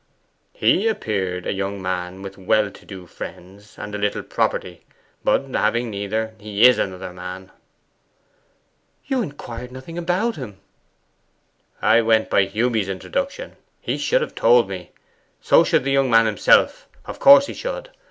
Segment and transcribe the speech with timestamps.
[0.53, 4.81] 'He appeared a young man with well to do friends, and a little property;
[5.23, 7.51] but having neither, he is another man.'
[9.05, 10.57] 'You inquired nothing about him?'
[11.83, 13.57] 'I went by Hewby's introduction.
[13.79, 14.89] He should have told me.
[15.39, 17.91] So should the young man himself; of course he should.